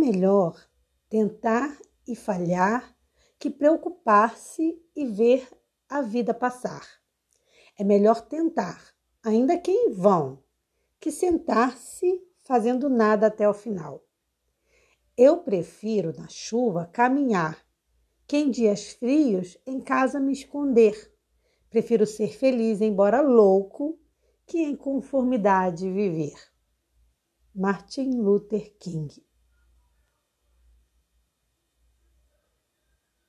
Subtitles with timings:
[0.00, 0.58] melhor
[1.10, 2.96] tentar e falhar
[3.38, 5.46] que preocupar-se e ver
[5.88, 6.86] a vida passar.
[7.78, 8.82] É melhor tentar,
[9.22, 10.42] ainda que em vão,
[10.98, 14.02] que sentar-se fazendo nada até o final.
[15.16, 17.62] Eu prefiro na chuva caminhar,
[18.26, 21.14] que em dias frios em casa me esconder.
[21.68, 23.98] Prefiro ser feliz, embora louco,
[24.46, 26.34] que em conformidade viver.
[27.54, 29.29] Martin Luther King